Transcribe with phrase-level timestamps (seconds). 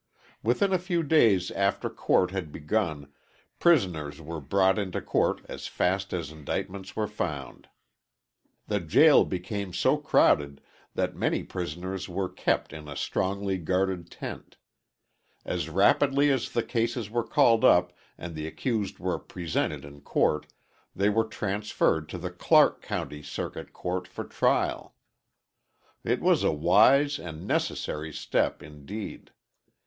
[0.41, 3.13] Within a few days after court had begun,
[3.59, 7.67] prisoners were brought into court as fast as indictments were found.
[8.65, 10.59] The jail became so crowded
[10.95, 14.57] that many prisoners were kept in a strongly guarded tent.
[15.45, 20.47] As rapidly as the cases were called up and the accused were presented in court,
[20.95, 24.95] they were transferred to the Clark County Circuit Court for trial.
[26.03, 29.29] It was a wise and necessary step indeed.